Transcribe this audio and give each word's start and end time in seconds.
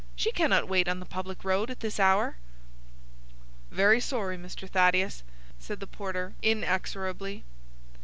She 0.15 0.31
cannot 0.31 0.67
wait 0.67 0.87
on 0.87 0.99
the 0.99 1.05
public 1.05 1.43
road 1.43 1.69
at 1.69 1.81
this 1.81 1.99
hour." 1.99 2.37
"Very 3.69 3.99
sorry, 4.01 4.35
Mr. 4.35 4.67
Thaddeus," 4.67 5.21
said 5.59 5.79
the 5.79 5.85
porter, 5.85 6.33
inexorably. 6.41 7.43